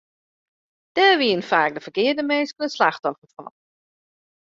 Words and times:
Dêr 0.95 1.15
wienen 1.21 1.47
faak 1.51 1.71
de 1.75 1.81
ferkearde 1.85 2.23
minsken 2.31 2.65
it 2.67 2.73
slachtoffer 2.75 3.29
fan. 3.35 3.53